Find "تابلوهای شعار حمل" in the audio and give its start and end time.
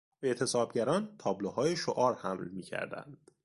1.19-2.47